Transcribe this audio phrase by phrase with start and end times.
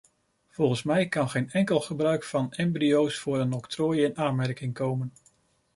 [0.49, 5.13] Volgens mij kan geen enkel gebruik van embryo's voor een octrooi in aanmerking komen.